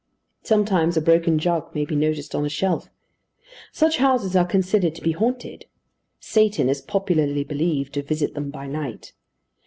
Sometimes 0.41 0.97
a 0.97 1.01
broken 1.01 1.37
jug 1.37 1.75
may 1.75 1.85
be 1.85 1.95
noticed 1.95 2.33
on 2.33 2.43
a 2.43 2.49
shelf. 2.49 2.89
Such 3.71 3.97
houses 3.97 4.35
are 4.35 4.43
considered 4.47 4.95
to 4.95 5.01
be 5.03 5.11
haunted. 5.11 5.65
Satan 6.19 6.69
is 6.69 6.81
popularly 6.81 7.43
believed 7.43 7.93
to 7.93 8.01
visit 8.01 8.33
them 8.33 8.49
by 8.49 8.65
night. 8.65 9.13